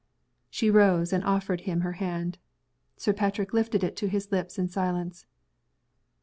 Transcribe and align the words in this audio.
She 0.49 0.71
rose, 0.71 1.13
and 1.13 1.23
offered 1.23 1.61
him 1.61 1.81
her 1.81 1.91
hand. 1.91 2.39
Sir 2.97 3.13
Patrick 3.13 3.53
lifted 3.53 3.83
it 3.83 3.95
to 3.97 4.07
his 4.09 4.31
lips 4.31 4.57
in 4.57 4.67
silence. 4.67 5.27